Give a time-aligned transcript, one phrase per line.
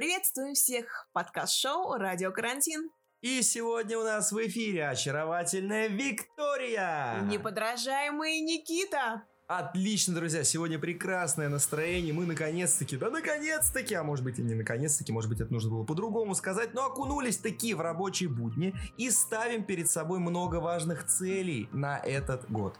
[0.00, 1.10] Приветствуем всех!
[1.12, 2.90] Подкаст-шоу «Радио Карантин».
[3.20, 7.20] И сегодня у нас в эфире очаровательная Виктория!
[7.24, 9.26] Неподражаемый Никита!
[9.50, 15.10] Отлично, друзья, сегодня прекрасное настроение, мы наконец-таки, да наконец-таки, а может быть и не наконец-таки,
[15.10, 19.64] может быть это нужно было по-другому сказать, но окунулись таки в рабочие будни и ставим
[19.64, 22.76] перед собой много важных целей на этот год.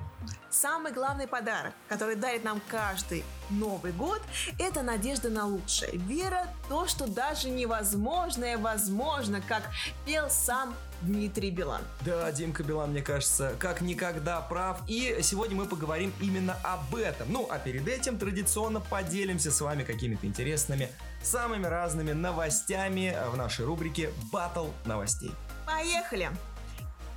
[0.49, 4.23] Самый главный подарок, который дарит нам каждый Новый год,
[4.61, 9.65] это надежда на лучшее, вера в то, что даже невозможное возможно, как
[10.07, 11.83] пел сам Дмитрий Билан.
[12.05, 14.81] Да, Димка Билан, мне кажется, как никогда прав.
[14.87, 17.33] И сегодня мы поговорим именно об этом.
[17.33, 20.89] Ну, а перед этим традиционно поделимся с вами какими-то интересными,
[21.23, 25.33] самыми разными новостями в нашей рубрике «Батл новостей».
[25.67, 26.31] Поехали!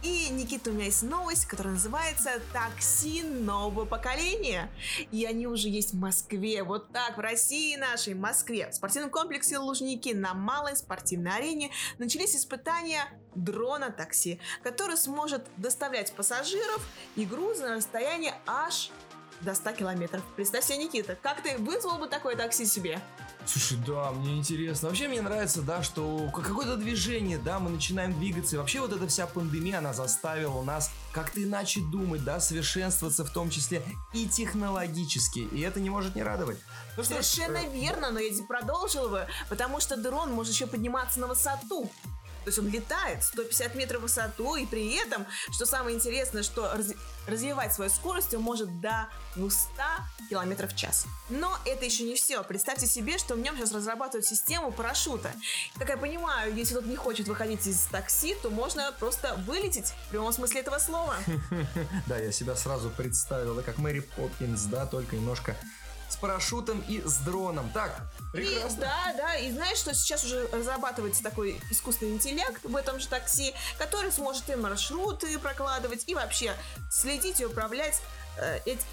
[0.03, 4.70] И, Никита, у меня есть новость, которая называется «Такси нового поколения».
[5.11, 6.63] И они уже есть в Москве.
[6.63, 8.70] Вот так, в России нашей, Москве.
[8.70, 16.85] В спортивном комплексе Лужники на малой спортивной арене начались испытания дрона-такси, который сможет доставлять пассажиров
[17.16, 18.91] и грузы на расстояние аж
[19.44, 20.22] до 100 километров.
[20.36, 23.02] Представь себе, Никита, как ты вызвал бы такое такси себе?
[23.45, 24.88] Слушай, да, мне интересно.
[24.88, 28.55] Вообще мне нравится, да, что какое-то движение, да, мы начинаем двигаться.
[28.55, 33.31] И вообще вот эта вся пандемия, она заставила нас как-то иначе думать, да, совершенствоваться в
[33.31, 35.39] том числе и технологически.
[35.39, 36.57] И это не может не радовать.
[36.95, 41.28] Ну, Совершенно что, верно, но я продолжила бы, потому что дрон может еще подниматься на
[41.28, 41.89] высоту.
[42.44, 46.72] То есть он летает 150 метров в высоту, и при этом, что самое интересное, что
[46.73, 46.94] раз,
[47.27, 49.69] развивать свою скорость он может до 200
[50.30, 51.05] километров в час.
[51.30, 52.44] Но это еще не все.
[52.44, 55.31] Представьте себе, что в нем сейчас разрабатывают систему парашюта.
[55.77, 60.09] Как я понимаю, если тот не хочет выходить из такси, то можно просто вылететь в
[60.09, 61.16] прямом смысле этого слова.
[62.07, 65.55] Да, я себя сразу представил, как Мэри Поппинс, да, только немножко
[66.14, 67.69] с парашютом и с дроном.
[67.73, 68.00] Так,
[68.31, 68.78] прекрасно.
[68.78, 73.08] И, да, да, и знаешь, что сейчас уже разрабатывается такой искусственный интеллект в этом же
[73.08, 76.56] такси, который сможет и маршруты прокладывать, и вообще
[76.91, 78.01] следить и управлять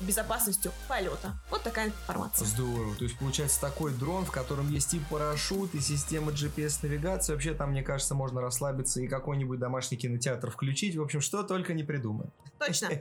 [0.00, 1.34] безопасностью полета.
[1.50, 2.46] Вот такая информация.
[2.46, 2.94] Здорово.
[2.96, 7.32] То есть получается такой дрон, в котором есть и парашют, и система GPS-навигации.
[7.32, 10.96] Вообще там, мне кажется, можно расслабиться и какой-нибудь домашний кинотеатр включить.
[10.96, 12.32] В общем, что только не придумаем.
[12.58, 12.90] Точно.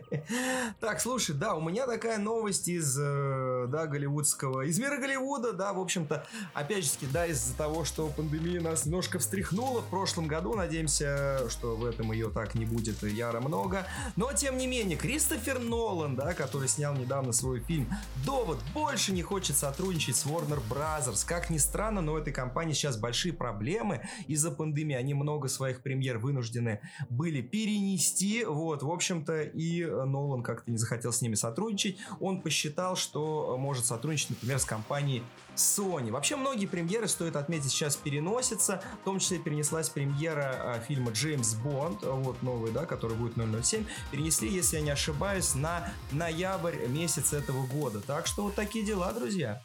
[0.79, 5.73] Так, слушай, да, у меня такая новость из, э, да, голливудского, из мира Голливуда, да,
[5.73, 10.27] в общем-то, опять же таки, да, из-за того, что пандемия нас немножко встряхнула в прошлом
[10.27, 13.85] году, надеемся, что в этом ее так не будет яро много,
[14.15, 17.89] но, тем не менее, Кристофер Нолан, да, который снял недавно свой фильм
[18.25, 21.25] «Довод», больше не хочет сотрудничать с Warner Brothers.
[21.25, 24.95] Как ни странно, но у этой компании сейчас большие проблемы из-за пандемии.
[24.95, 28.45] Они много своих премьер вынуждены были перенести.
[28.45, 31.97] Вот, в общем-то, и Нолан как-то не захотел с ними сотрудничать.
[32.19, 35.23] Он посчитал, что может сотрудничать, например, с компанией
[35.59, 36.11] Sony.
[36.11, 38.81] Вообще многие премьеры, стоит отметить, сейчас переносятся.
[39.01, 43.85] В том числе перенеслась премьера а, фильма Джеймс Бонд, вот новый, да, который будет 007.
[44.11, 48.01] Перенесли, если я не ошибаюсь, на ноябрь месяц этого года.
[48.01, 49.61] Так что вот такие дела, друзья.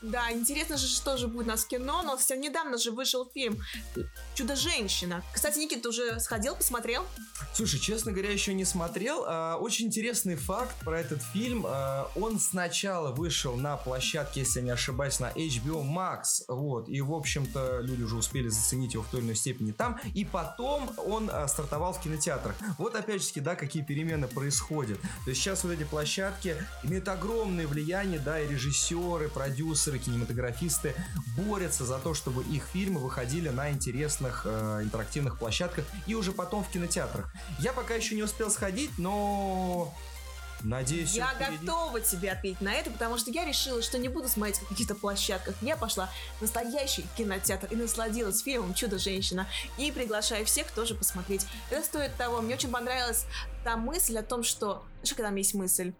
[0.00, 3.28] Да, интересно же, что же будет у нас в кино, но совсем недавно же вышел
[3.34, 3.58] фильм
[4.34, 5.24] «Чудо-женщина».
[5.32, 7.04] Кстати, Никита, ты уже сходил, посмотрел?
[7.54, 9.24] Слушай, честно говоря, еще не смотрел.
[9.26, 11.64] А, очень интересный факт про этот фильм.
[11.66, 16.44] А, он сначала вышел на площадке, если не ошибаюсь, на HBO Max.
[16.46, 16.88] Вот.
[16.88, 20.00] И, в общем-то, люди уже успели заценить его в той или иной степени там.
[20.14, 22.54] И потом он а, стартовал в кинотеатрах.
[22.78, 25.00] Вот, опять же, да, какие перемены происходят.
[25.24, 30.94] То есть сейчас вот эти площадки имеют огромное влияние, да, и режиссеры, продюсеры, продюсеры, кинематографисты
[31.36, 36.64] борются за то, чтобы их фильмы выходили на интересных э, интерактивных площадках и уже потом
[36.64, 37.32] в кинотеатрах.
[37.58, 39.94] Я пока еще не успел сходить, но
[40.64, 44.56] Надеюсь, я готова тебе ответить на это, потому что я решила, что не буду смотреть
[44.56, 45.54] в каких-то площадках.
[45.62, 49.46] Я пошла в настоящий кинотеатр и насладилась фильмом «Чудо-женщина».
[49.78, 51.46] И приглашаю всех тоже посмотреть.
[51.70, 52.40] Это стоит того.
[52.40, 53.24] Мне очень понравилась
[53.62, 54.82] та мысль о том, что...
[55.04, 55.92] Что там есть мысль?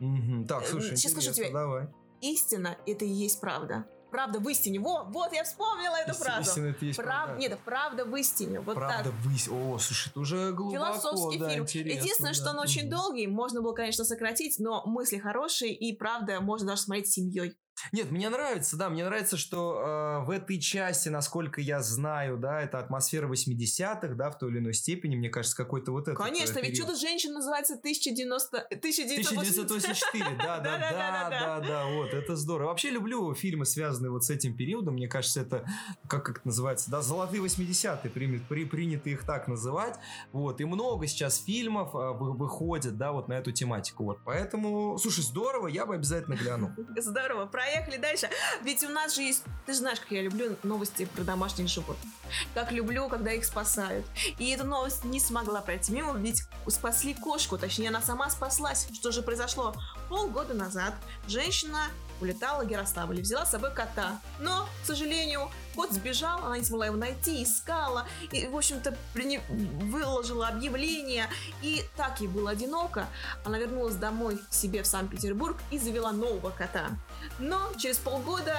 [0.00, 0.46] Угу.
[0.48, 1.50] Так, слушай, Сейчас скажу тебе.
[1.50, 1.86] Давай
[2.22, 3.84] истина— это и есть правда.
[4.10, 4.78] Правда в истине.
[4.78, 6.50] Во, вот я вспомнила эту Истина, фразу.
[6.50, 7.24] Истина это есть Прав...
[7.24, 7.40] правда.
[7.40, 8.60] Нет, правда в истине.
[8.60, 9.12] Вот правда так.
[9.12, 9.56] в истине.
[9.56, 10.84] О, слушай, это уже глубоко.
[10.84, 11.86] Философский да, фильм.
[11.86, 12.34] Единственное, да.
[12.34, 16.82] что он очень долгий, можно было, конечно, сократить, но мысли хорошие и правда можно даже
[16.82, 17.56] смотреть с семьей.
[17.90, 22.60] Нет, мне нравится, да, мне нравится, что э, в этой части, насколько я знаю, да,
[22.60, 26.16] это атмосфера 80-х, да, в той или иной степени, мне кажется, какой-то вот это.
[26.16, 28.58] Конечно, ведь «Чудо-женщина» называется 1090...
[28.58, 30.24] 1984.
[30.38, 32.68] да, да, да, да, да, вот, это здорово.
[32.68, 35.66] Вообще люблю фильмы, связанные вот с этим периодом, мне кажется, это,
[36.06, 39.98] как, это называется, да, золотые 80-е, при, при, принято их так называть,
[40.32, 45.22] вот, и много сейчас фильмов э, выходит, да, вот на эту тематику, вот, поэтому, слушай,
[45.22, 46.74] здорово, я бы обязательно гляну.
[47.02, 48.28] Здорово, правильно проехали дальше.
[48.62, 49.44] Ведь у нас же есть...
[49.66, 52.10] Ты же знаешь, как я люблю новости про домашних животных.
[52.54, 54.04] Как люблю, когда их спасают.
[54.38, 57.58] И эта новость не смогла пройти мимо, ведь спасли кошку.
[57.58, 58.88] Точнее, она сама спаслась.
[58.92, 59.74] Что же произошло?
[60.08, 60.94] Полгода назад
[61.28, 61.86] женщина
[62.22, 64.20] улетала Ярославль взяла с собой кота.
[64.40, 70.48] Но, к сожалению, кот сбежал, она не смогла его найти, искала, и, в общем-то, выложила
[70.48, 71.28] объявление,
[71.62, 73.06] и так ей было одиноко,
[73.44, 76.90] она вернулась домой к себе в Санкт-Петербург и завела нового кота.
[77.38, 78.56] Но через полгода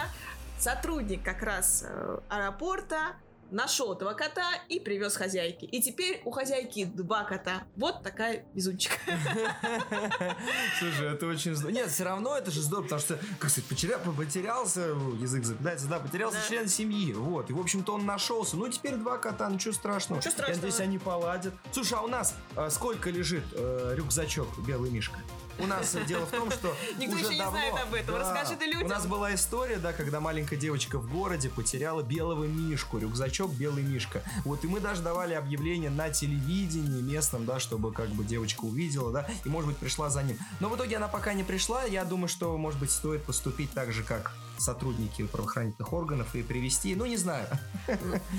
[0.60, 3.16] сотрудник как раз э, аэропорта
[3.54, 5.66] нашел этого кота и привез хозяйке.
[5.68, 7.64] И теперь у хозяйки два кота.
[7.76, 8.92] Вот такая везунчик.
[10.80, 11.76] Слушай, это очень здорово.
[11.76, 13.98] Нет, все равно это же здорово, потому что, как сказать, потеря...
[14.00, 14.82] потерялся,
[15.20, 16.48] язык запитается, да, потерялся да.
[16.48, 17.14] член семьи.
[17.14, 17.50] Вот.
[17.50, 18.58] И, в общем-то, он нашелся.
[18.58, 20.22] Ну, теперь два кота, ну, что страшного.
[20.22, 20.56] Что страшного?
[20.56, 21.54] Я надеюсь, они поладят.
[21.72, 25.20] Слушай, а у нас а, сколько лежит э, рюкзачок белый мишка?
[25.60, 28.16] У нас дело в том, что Никто уже еще давно, не знает об этом.
[28.16, 28.86] Да, Расскажи ты людям.
[28.86, 33.84] У нас была история, да, когда маленькая девочка в городе потеряла белого мишку, рюкзачок белый
[33.84, 34.24] мишка.
[34.46, 39.12] Вот и мы даже давали объявление на телевидении местном, да, чтобы как бы девочка увидела,
[39.12, 40.38] да, и может быть пришла за ним.
[40.60, 41.84] Но в итоге она пока не пришла.
[41.84, 46.96] Я думаю, что может быть стоит поступить так же, как сотрудники правоохранительных органов и привести,
[46.96, 47.48] ну не знаю.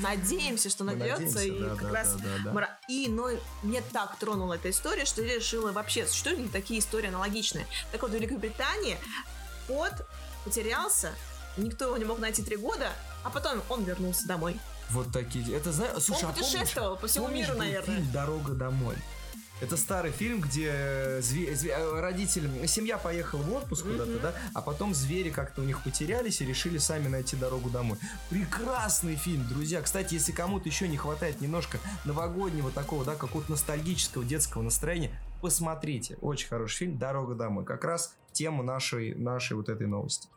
[0.02, 3.30] Надеемся, что наберется и да, как да, раз да, и но
[3.62, 7.66] мне так тронула эта история, что я решила вообще, что ли такие истории аналогичные.
[7.92, 8.98] Так вот в Великобритании
[9.66, 10.06] кот
[10.44, 11.12] потерялся,
[11.56, 12.90] никто его не мог найти три года,
[13.22, 14.58] а потом он вернулся домой.
[14.90, 15.56] Вот такие.
[15.56, 17.96] Это знаешь, слушай, он а путешествовал помнишь, по всему помнишь, миру, наверное.
[17.96, 18.96] Фильм Дорога домой.
[19.60, 23.92] Это старый фильм, где зве- зве- э, родители, семья поехала в отпуск mm-hmm.
[23.92, 27.96] куда-то, да, а потом звери как-то у них потерялись и решили сами найти дорогу домой.
[28.30, 29.80] Прекрасный фильм, друзья.
[29.80, 36.16] Кстати, если кому-то еще не хватает немножко новогоднего такого, да, какого-то ностальгического детского настроения, посмотрите.
[36.20, 37.64] Очень хороший фильм «Дорога домой».
[37.64, 40.28] Как раз тему нашей, нашей вот этой новости.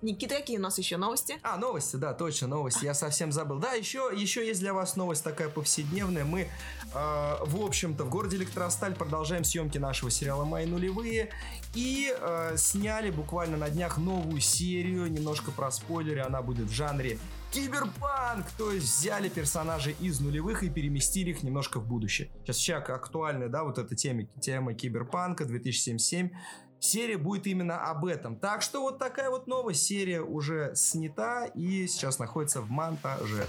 [0.00, 1.38] Никита, какие у нас еще новости?
[1.42, 2.84] А, новости, да, точно, новости.
[2.84, 3.58] Я совсем забыл.
[3.58, 6.24] Да, еще, еще есть для вас новость такая повседневная.
[6.24, 6.48] Мы, э,
[6.94, 11.30] в общем-то, в городе Электросталь продолжаем съемки нашего сериала «Мои нулевые».
[11.74, 15.10] И э, сняли буквально на днях новую серию.
[15.10, 16.20] Немножко про спойлеры.
[16.20, 17.18] Она будет в жанре
[17.50, 22.30] киберпанк, то есть взяли персонажей из нулевых и переместили их немножко в будущее.
[22.42, 26.30] Сейчас сейчас актуальная, да, вот эта тема, тема киберпанка 2077
[26.80, 28.36] серия будет именно об этом.
[28.36, 33.46] Так что вот такая вот новая серия уже снята и сейчас находится в монтаже.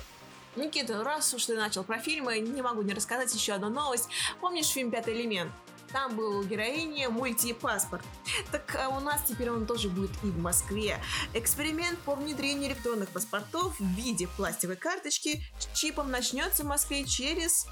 [0.55, 4.09] Никита, раз уж ты начал про фильмы, не могу не рассказать еще одну новость.
[4.41, 5.51] Помнишь фильм «Пятый элемент»?
[5.91, 8.05] Там был у героини мультипаспорт.
[8.51, 10.99] Так а у нас теперь он тоже будет и в Москве.
[11.33, 17.65] Эксперимент по внедрению электронных паспортов в виде пластиковой карточки с чипом начнется в Москве через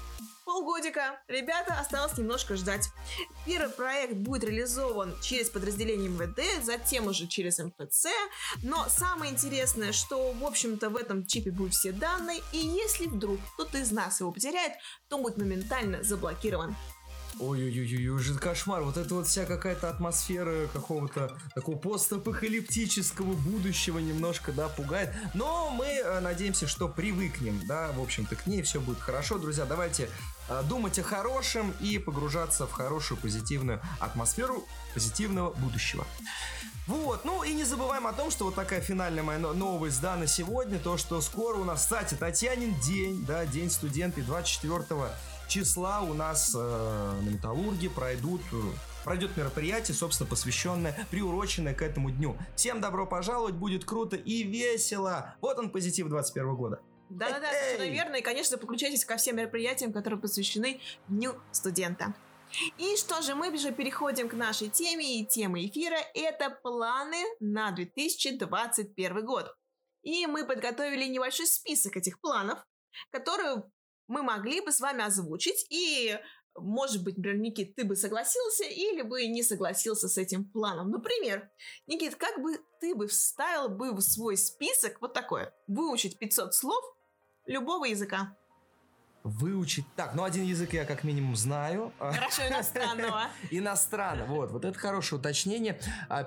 [0.48, 1.20] полгодика.
[1.28, 2.88] Ребята, осталось немножко ждать.
[3.44, 8.06] Первый проект будет реализован через подразделение МВД, затем уже через МФЦ.
[8.62, 13.38] Но самое интересное, что, в общем-то, в этом чипе будут все данные, и если вдруг
[13.54, 14.72] кто-то из нас его потеряет,
[15.10, 16.74] то будет моментально заблокирован.
[17.40, 18.82] Ой-ой-ой, уже кошмар.
[18.82, 25.14] Вот это вот вся какая-то атмосфера какого-то такого постапокалиптического будущего немножко, да, пугает.
[25.34, 29.38] Но мы э, надеемся, что привыкнем, да, в общем-то, к ней все будет хорошо.
[29.38, 30.10] Друзья, давайте
[30.48, 36.06] э, думать о хорошем и погружаться в хорошую позитивную атмосферу позитивного будущего.
[36.88, 40.26] Вот, ну и не забываем о том, что вот такая финальная моя новость, да, на
[40.26, 44.84] сегодня, то, что скоро у нас, кстати, Татьянин день, да, день студента, и 24
[45.48, 48.42] числа у нас э, на Металлурге пройдут
[49.04, 52.36] пройдет мероприятие, собственно, посвященное, приуроченное к этому дню.
[52.56, 55.34] Всем добро пожаловать, будет круто и весело.
[55.40, 56.80] Вот он, позитив 21 года.
[57.08, 58.16] Да-да-да, совершенно верно.
[58.16, 62.14] И, конечно, подключайтесь ко всем мероприятиям, которые посвящены Дню студента.
[62.76, 65.98] И что же, мы уже переходим к нашей теме и теме эфира.
[66.14, 69.54] Это планы на 2021 год.
[70.02, 72.58] И мы подготовили небольшой список этих планов,
[73.10, 73.62] которые
[74.08, 76.18] мы могли бы с вами озвучить, и,
[76.56, 80.90] может быть, например, Никит, ты бы согласился или бы не согласился с этим планом.
[80.90, 81.48] Например,
[81.86, 86.82] Никит, как бы ты бы вставил бы в свой список вот такое, выучить 500 слов
[87.46, 88.36] любого языка?
[89.28, 89.84] Выучить.
[89.96, 91.92] Так, ну один язык я как минимум знаю.
[91.98, 93.24] Хорошо, иностранного.
[93.50, 95.78] Иностранно, вот, вот это хорошее уточнение.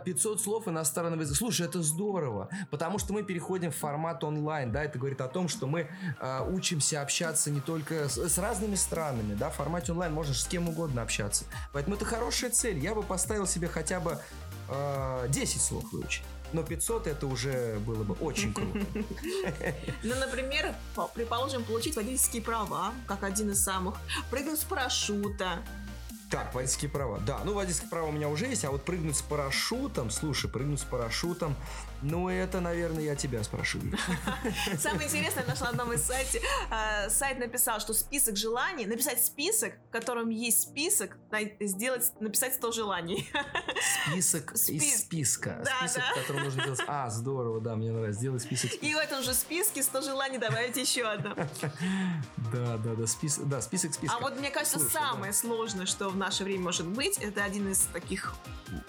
[0.06, 1.38] 500 а, слов иностранного языка.
[1.38, 5.48] Слушай, это здорово, потому что мы переходим в формат онлайн, да, это говорит о том,
[5.48, 5.90] что мы
[6.20, 10.46] а, учимся общаться не только с, с разными странами, да, в формате онлайн можно с
[10.46, 11.46] кем угодно общаться.
[11.74, 12.80] Поэтому это хорошая цель.
[12.80, 14.20] Я бы поставил себе хотя бы
[14.70, 18.80] а, 10 слов выучить но 500 это уже было бы очень круто.
[20.04, 20.74] Ну, например,
[21.14, 23.96] предположим, получить водительские права, как один из самых,
[24.30, 25.60] прыгнуть с парашюта,
[26.32, 27.20] Так, водительские права.
[27.20, 30.80] Да, ну водительские права у меня уже есть, а вот прыгнуть с парашютом, слушай, прыгнуть
[30.80, 31.58] с парашютом,
[32.02, 33.80] ну это, наверное, я тебя спрошу.
[34.80, 36.42] Самое интересное, я нашла на одном из сайте.
[36.70, 41.18] А, сайт написал, что список желаний, написать список, в котором есть список,
[41.60, 43.30] сделать, написать 100 желаний.
[44.08, 45.64] Список из списка.
[45.80, 46.82] Список, который нужно делать.
[46.88, 48.20] А, здорово, да, мне нравится.
[48.20, 48.72] Сделать список.
[48.82, 51.36] И в этом же списке 100 желаний добавить еще одно.
[52.52, 54.18] Да, да, да, список, да, список списка.
[54.18, 57.80] А вот мне кажется, самое сложное, что в наше время может быть, это один из
[57.92, 58.34] таких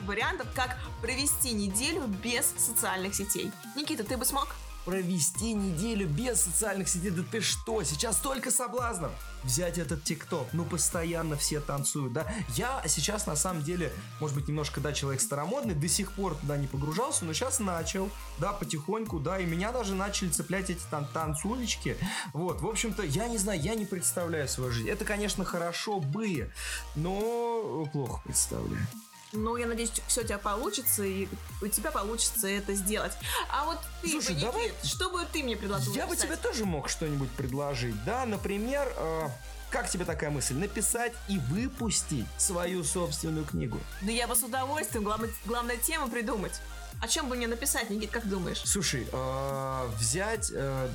[0.00, 3.50] вариантов, как провести неделю без социальных сетей.
[3.74, 4.54] Никита, ты бы смог?
[4.84, 7.10] Провести неделю без социальных сетей.
[7.10, 7.82] Да ты что?
[7.82, 9.12] Сейчас столько соблазнов.
[9.44, 10.48] Взять этот ТикТок.
[10.52, 12.32] Ну, постоянно все танцуют, да?
[12.54, 16.56] Я сейчас, на самом деле, может быть, немножко, да, человек старомодный, до сих пор туда
[16.56, 21.06] не погружался, но сейчас начал, да, потихоньку, да, и меня даже начали цеплять эти там
[21.12, 21.96] танцулечки.
[22.32, 24.88] Вот, в общем-то, я не знаю, я не представляю свою жизнь.
[24.88, 26.52] Это, конечно, хорошо бы,
[26.94, 28.86] но плохо представляю.
[29.32, 31.26] Ну, я надеюсь, все у тебя получится, и
[31.60, 33.12] у тебя получится это сделать.
[33.50, 34.72] А вот ты, Слушай, Никит, давай...
[34.82, 36.28] что бы ты мне предложил Я написать?
[36.28, 38.26] бы тебе тоже мог что-нибудь предложить, да?
[38.26, 39.28] Например, э,
[39.70, 40.54] как тебе такая мысль?
[40.54, 43.80] Написать и выпустить свою собственную книгу.
[44.02, 45.04] Да я бы с удовольствием.
[45.04, 46.60] Главное, главная тема придумать.
[47.00, 48.60] О чем бы мне написать, Никит, как думаешь?
[48.64, 50.50] Слушай, э, взять...
[50.54, 50.90] Э,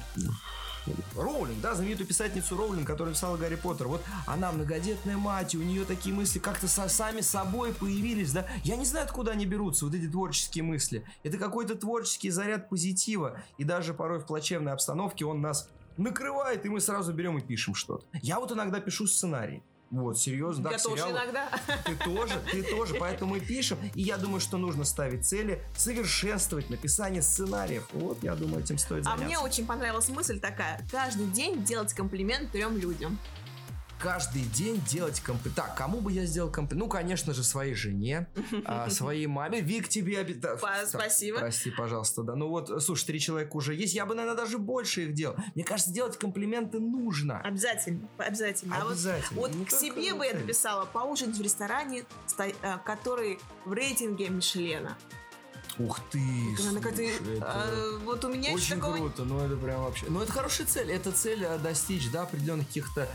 [1.15, 3.87] Роулинг, да, знаменитую писательницу Роулинг, которая писала Гарри Поттер.
[3.87, 8.47] Вот она многодетная мать, и у нее такие мысли как-то со, сами собой появились, да.
[8.63, 11.03] Я не знаю, откуда они берутся, вот эти творческие мысли.
[11.23, 16.69] Это какой-то творческий заряд позитива, и даже порой в плачевной обстановке он нас накрывает, и
[16.69, 18.05] мы сразу берем и пишем что-то.
[18.21, 19.63] Я вот иногда пишу сценарий.
[19.89, 21.49] Вот, серьезно, да, Я тоже иногда.
[21.85, 23.77] Ты тоже, ты тоже, поэтому мы пишем.
[23.95, 27.87] И я думаю, что нужно ставить цели, совершенствовать написание сценариев.
[27.93, 29.23] Вот, я думаю, этим стоит заняться.
[29.23, 30.85] А мне очень понравилась мысль такая.
[30.91, 33.17] Каждый день делать комплимент трем людям
[33.99, 35.55] каждый день делать комплимент.
[35.55, 36.85] Так, кому бы я сделал комплимент?
[36.85, 38.27] Ну, конечно же, своей жене,
[38.65, 39.61] а, своей маме.
[39.61, 40.85] Вик, тебе обязательно...
[40.85, 41.39] Спасибо.
[41.39, 42.35] Прости, пожалуйста, да.
[42.35, 43.93] Ну вот, слушай, три человека уже есть.
[43.93, 45.35] Я бы, наверное, даже больше их делал.
[45.55, 47.41] Мне кажется, делать комплименты нужно.
[47.41, 48.81] Обязательно, обязательно.
[48.81, 49.41] Обязательно.
[49.41, 52.05] А вот, вот к себе бы я написала поужинать в ресторане,
[52.37, 54.97] э, который в рейтинге Мишлена.
[55.79, 56.19] Ух ты!
[56.59, 58.97] Это, ты, это а, вот у меня очень такого...
[58.97, 60.07] круто, ну это прям вообще.
[60.09, 63.07] Ну это хорошая цель, это цель э, достичь, да, определенных каких-то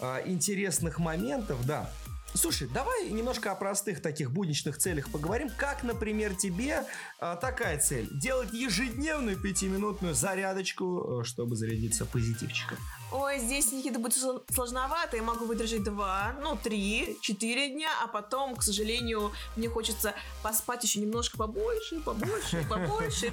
[0.00, 1.90] а, интересных моментов, да.
[2.34, 5.50] Слушай, давай немножко о простых таких будничных целях поговорим.
[5.56, 6.84] Как, например, тебе
[7.18, 8.08] а, такая цель?
[8.12, 12.78] Делать ежедневную пятиминутную зарядочку, э, чтобы зарядиться позитивчиком.
[13.12, 14.16] Ой, здесь, Никита, будет
[14.52, 15.16] сложновато.
[15.16, 20.84] Я могу выдержать два, ну, три, четыре дня, а потом, к сожалению, мне хочется поспать
[20.84, 23.32] еще немножко побольше, побольше, побольше.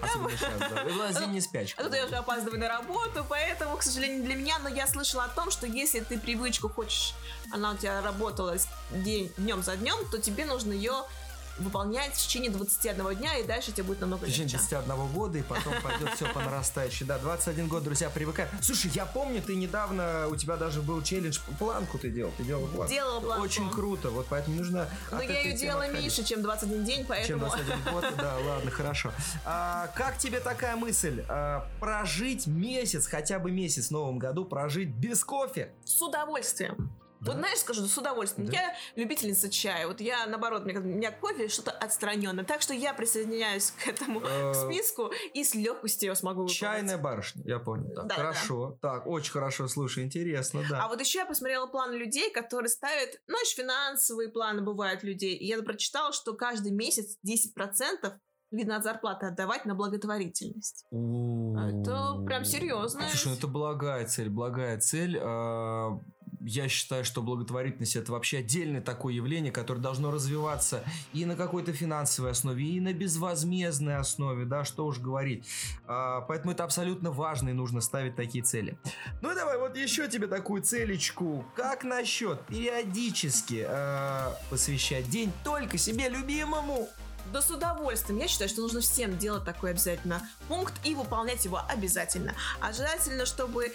[0.86, 1.82] Была зимняя спячка.
[1.82, 5.26] А тут я уже опаздываю на работу, поэтому, к сожалению, для меня, но я слышала
[5.26, 7.14] о том, что если ты привычку хочешь,
[7.52, 8.56] она у тебя работала
[8.92, 11.04] день, днем за днем, то тебе нужно ее
[11.60, 14.44] выполнять в течение 21 дня, и дальше тебе будет намного легче.
[14.44, 17.06] В течение 21 года, и потом пойдет все по нарастающей.
[17.06, 18.50] Да, 21 год, друзья, привыкаем.
[18.62, 22.68] Слушай, я помню, ты недавно, у тебя даже был челлендж, планку ты делал, ты делал
[22.68, 22.94] планку.
[22.94, 23.44] Делала планку.
[23.44, 24.90] Очень круто, вот поэтому нужно...
[25.12, 27.40] Но я ее делала меньше, чем 21 день, поэтому...
[27.40, 29.12] Чем 21 год, да, ладно, хорошо.
[29.46, 31.24] А, как тебе такая мысль?
[31.28, 35.72] А, прожить месяц, хотя бы месяц в новом году, прожить без кофе?
[35.86, 36.92] С удовольствием.
[37.22, 37.32] Да?
[37.32, 38.50] Вот знаешь, скажу, с удовольствием.
[38.50, 38.54] Да?
[38.54, 39.88] Я любительница чая.
[39.88, 42.44] Вот я, наоборот, мне, у меня кофе что-то отстраненное.
[42.44, 46.58] Так что я присоединяюсь к этому э, списку и с легкостью смогу выполнить.
[46.58, 47.94] Чайная барышня, я понял.
[47.94, 48.78] Да, хорошо.
[48.82, 50.84] Так, очень хорошо, слушай, интересно, да.
[50.84, 55.36] А вот еще я посмотрела планы людей, которые ставят, ну, еще финансовые планы бывают людей.
[55.36, 58.18] И я прочитала, что каждый месяц 10%
[58.52, 60.86] видно от зарплаты отдавать на благотворительность.
[60.92, 63.02] Это прям серьезно.
[63.10, 65.18] Слушай, ну это благая цель, благая цель.
[65.22, 66.00] А,
[66.42, 71.74] я считаю, что благотворительность это вообще отдельное такое явление, которое должно развиваться и на какой-то
[71.74, 75.46] финансовой основе, и на безвозмездной основе, да, что уж говорить.
[75.86, 78.78] А, поэтому это абсолютно важно и нужно ставить такие цели.
[79.22, 81.46] Ну и давай вот еще тебе такую целечку.
[81.56, 86.88] Как насчет периодически э, посвящать день только себе любимому?
[87.34, 88.20] Да с удовольствием.
[88.20, 92.34] Я считаю, что нужно всем делать такой обязательно пункт и выполнять его обязательно.
[92.62, 93.74] А желательно, чтобы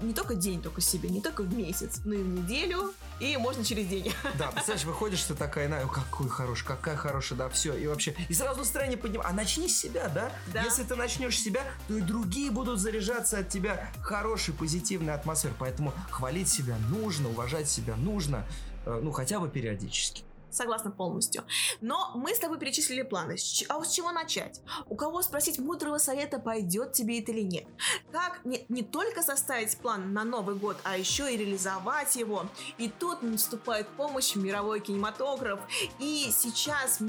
[0.00, 3.64] не только день только себе, не только в месяц, но и в неделю, и можно
[3.64, 4.12] через день.
[4.38, 8.34] Да, представляешь, выходишь, ты такая, на, какой хороший, какая хорошая, да, все, и вообще, и
[8.34, 9.26] сразу настроение поднимать.
[9.28, 10.32] А начни с себя, да?
[10.52, 10.62] да?
[10.62, 15.54] Если ты начнешь с себя, то и другие будут заряжаться от тебя хорошей, позитивной атмосферой.
[15.58, 18.44] Поэтому хвалить себя нужно, уважать себя нужно,
[18.86, 20.24] э, ну, хотя бы периодически.
[20.52, 21.44] Согласна полностью.
[21.80, 23.36] Но мы с тобой перечислили планы.
[23.68, 24.60] А с чего начать?
[24.86, 27.64] У кого спросить мудрого совета, пойдет тебе это или нет?
[28.12, 32.44] Как не, не только составить план на Новый год, а еще и реализовать его.
[32.76, 35.60] И тут наступает помощь мировой кинематограф.
[35.98, 37.00] И сейчас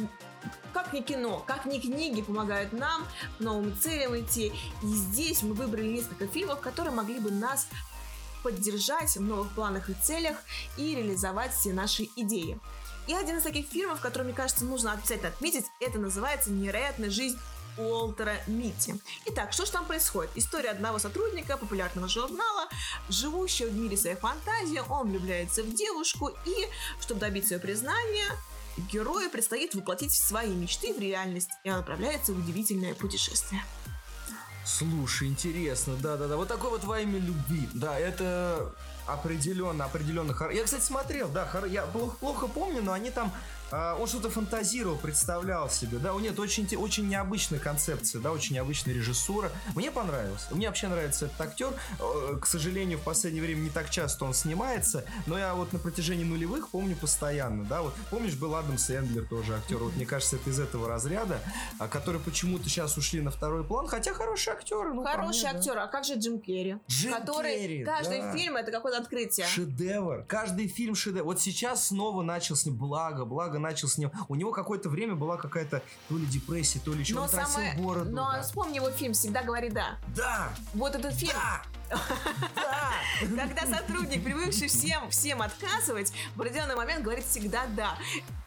[0.74, 3.06] как ни кино, как ни книги помогают нам
[3.38, 4.54] к новым целям идти.
[4.82, 7.68] И здесь мы выбрали несколько фильмов, которые могли бы нас
[8.44, 10.38] поддержать в новых планах и целях
[10.78, 12.60] и реализовать все наши идеи.
[13.08, 17.38] И один из таких фильмов, который, мне кажется, нужно обязательно отметить, это называется «Невероятная жизнь
[17.78, 18.94] Уолтера Митти.
[19.26, 20.32] Итак, что же там происходит?
[20.36, 22.70] История одного сотрудника популярного журнала,
[23.10, 26.68] живущего в мире своей фантазии, он влюбляется в девушку и,
[27.02, 28.28] чтобы добиться ее признания,
[28.92, 33.64] герою предстоит воплотить свои мечты в реальность, и он отправляется в удивительное путешествие.
[34.66, 38.74] Слушай, интересно, да-да-да, вот такое вот во имя любви, да, это
[39.08, 40.36] определенно, определенно.
[40.52, 43.32] Я, кстати, смотрел, да, я плохо, плохо помню, но они там
[43.74, 48.94] он что-то фантазировал, представлял себе, да, у нет, очень, очень необычная концепция, да, очень необычная
[48.94, 49.52] режиссура.
[49.76, 50.46] Мне понравилось.
[50.52, 51.74] Мне вообще нравится этот актер.
[52.00, 55.80] Э, к сожалению, в последнее время не так часто он снимается, но я вот на
[55.80, 60.36] протяжении нулевых помню постоянно, да, вот помнишь, был Адам Сэндлер тоже актер, вот мне кажется,
[60.36, 61.40] это из этого разряда,
[61.80, 64.94] а, который почему-то сейчас ушли на второй план, хотя хороший актер.
[64.94, 65.84] Ну, хороший мне, актер, да.
[65.86, 66.78] а как же Джим Керри?
[66.88, 68.34] Джим который Керри, каждый да.
[68.34, 69.48] фильм это какое-то открытие.
[69.48, 70.26] Шедевр.
[70.28, 71.26] Каждый фильм шедевр.
[71.26, 74.12] Вот сейчас снова начал с ним, благо, благо начал с ним.
[74.28, 77.74] У него какое-то время была какая-то то ли депрессия, то ли еще но он самое...
[77.78, 78.12] бороду.
[78.12, 78.42] Но да.
[78.44, 79.98] вспомни его фильм «Всегда говори да».
[80.16, 80.50] Да!
[80.74, 81.34] Вот этот фильм.
[81.34, 81.62] Да!
[83.20, 87.98] Когда сотрудник, привыкший всем, всем отказывать, в определенный момент говорит всегда «да».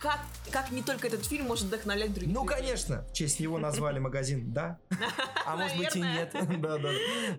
[0.00, 3.98] Как, как не только этот фильм может вдохновлять других Ну, конечно, в честь него назвали
[3.98, 4.78] магазин «да».
[5.46, 6.34] А может быть и нет.
[6.60, 6.90] Да, да.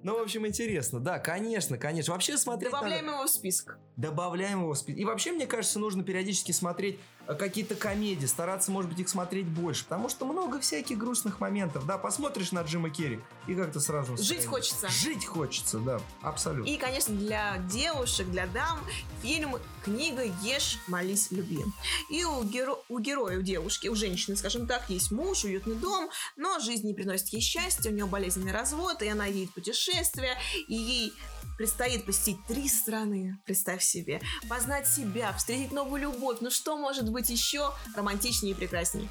[0.02, 1.00] Ну, в общем, интересно.
[1.00, 2.14] Да, конечно, конечно.
[2.14, 3.78] Вообще смотреть Добавляем его в список.
[3.96, 5.00] Добавляем его в список.
[5.00, 9.46] И вообще, мне кажется, нужно периодически смотреть э, какие-то комедии, стараться, может быть, их смотреть
[9.46, 11.86] больше, потому что много всяких грустных моментов.
[11.86, 14.18] Да, посмотришь на Джима Керри и как-то сразу...
[14.18, 14.88] Жить хочется.
[14.90, 16.70] Жить хочется, да, абсолютно.
[16.70, 18.80] И, конечно, для девушек, для дам
[19.22, 21.64] фильм, книга «Ешь, молись, люби».
[22.10, 22.76] И у, геро...
[22.90, 26.94] у героя, у девушки, у женщины, скажем так, есть муж, уютный дом, но жизнь не
[26.94, 30.38] приносит ей счастья, нее болезненный развод, и она едет в путешествие,
[30.68, 31.14] и ей
[31.58, 36.38] предстоит посетить три страны, представь себе, познать себя, встретить новую любовь.
[36.42, 39.10] Ну что может быть еще романтичнее и прекраснее?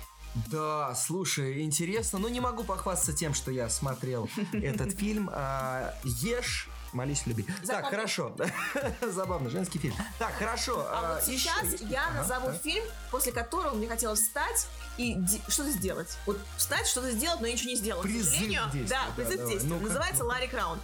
[0.51, 5.31] Да, слушай, интересно, но не могу похвастаться тем, что я смотрел этот фильм.
[5.33, 7.47] А, Ешь, Молись, люби.
[7.63, 7.83] Забавно.
[7.83, 8.37] Так, хорошо.
[9.03, 9.95] Забавно, женский фильм.
[10.19, 10.87] Так, хорошо.
[10.89, 12.59] А, а вот сейчас еще, я ага, назову да.
[12.59, 15.17] фильм, после которого мне хотелось встать и
[15.49, 16.17] что-то сделать.
[16.27, 18.03] Вот встать, что-то сделать, но я ничего не сделала.
[18.03, 18.87] Призыв действия.
[18.89, 19.69] Да, призыв да, действия.
[19.69, 20.81] Ну Называется Ларри Краун.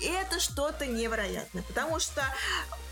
[0.00, 2.22] И это что-то невероятное, потому что,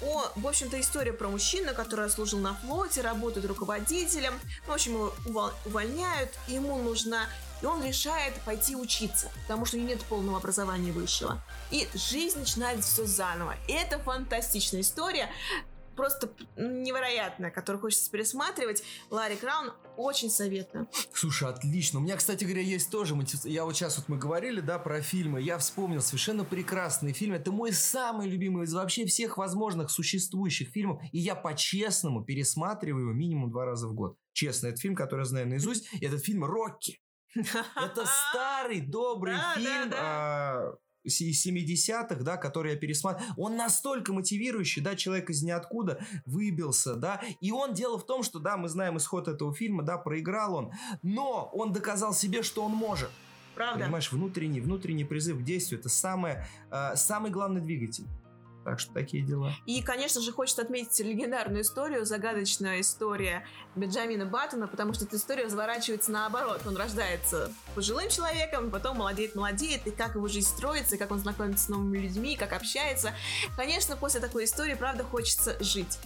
[0.03, 4.35] о, в общем-то, история про мужчину, который служил на флоте, работает руководителем.
[4.67, 4.93] Ну, в общем,
[5.27, 7.29] его увольняют, ему нужна
[7.63, 11.43] и он решает пойти учиться, потому что у него нет полного образования высшего.
[11.71, 13.55] И жизнь начинает все заново.
[13.69, 15.29] И это фантастичная история,
[15.95, 18.83] просто невероятная, которую хочется пересматривать.
[19.11, 20.89] Ларри Краун очень советую.
[21.13, 22.01] Слушай, отлично.
[22.01, 23.17] У меня, кстати говоря, есть тоже.
[23.45, 25.41] Я вот сейчас вот мы говорили, да, про фильмы.
[25.41, 27.35] Я вспомнил совершенно прекрасный фильм.
[27.35, 31.01] Это мой самый любимый из вообще всех возможных существующих фильмов.
[31.13, 34.19] И я по-честному пересматриваю его минимум два раза в год.
[34.33, 35.89] Честно, это фильм, который я знаю наизусть.
[35.93, 37.01] И этот фильм «Рокки».
[37.35, 44.97] Это старый добрый фильм а, из 70-х, да, который я пересматривал, он настолько мотивирующий, да,
[44.97, 49.29] человек из ниоткуда выбился, да, и он, дело в том, что, да, мы знаем исход
[49.29, 53.11] этого фильма, да, проиграл он, но он доказал себе, что он может.
[53.55, 53.85] Правда.
[53.85, 58.05] Понимаешь, внутренний, внутренний призыв к действию, это самое, э, самый главный двигатель.
[58.65, 59.53] Так что такие дела.
[59.67, 65.45] И, конечно же, хочется отметить легендарную историю, загадочная история Бенджамина Баттона, потому что эта история
[65.45, 66.63] разворачивается наоборот.
[66.67, 71.19] Он рождается пожилым человеком, потом молодеет, молодеет, и как его жизнь строится, и как он
[71.19, 73.13] знакомится с новыми людьми, как общается.
[73.57, 75.99] Конечно, после такой истории, правда, хочется жить.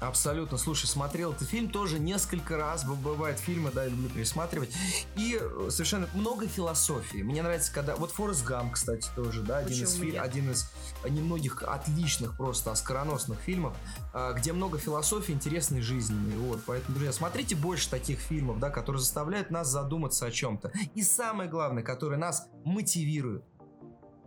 [0.00, 0.56] Абсолютно.
[0.56, 2.84] Слушай, смотрел этот фильм тоже несколько раз.
[2.84, 4.74] Бывает фильмы, да, я люблю пересматривать.
[5.14, 7.18] И э, совершенно много философии.
[7.18, 7.96] Мне нравится, когда...
[7.96, 10.16] Вот Форест Гам, кстати, тоже, да, один из, фи...
[10.16, 10.70] один из
[11.06, 13.76] немногих отличных просто оскароносных фильмов,
[14.14, 16.16] а, где много философии, интересной жизни.
[16.38, 20.72] Вот, поэтому, друзья, смотрите больше таких фильмов, да, которые заставляют нас задуматься о чем-то.
[20.94, 23.44] И самое главное, которые нас мотивируют.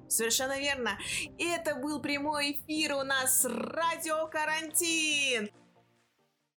[0.07, 0.99] Совершенно верно.
[1.39, 5.49] Это был прямой эфир у нас Радио Карантин.